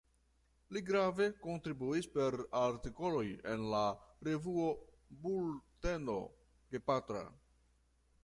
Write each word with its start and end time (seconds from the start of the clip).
Li 0.75 0.81
grave 0.85 1.25
kontribuis 1.41 2.07
per 2.13 2.37
artikoloj 2.61 3.25
en 3.51 3.65
la 3.73 3.81
revuo 4.29 4.65
Bulteno 5.27 6.19
Gepatra. 6.73 7.23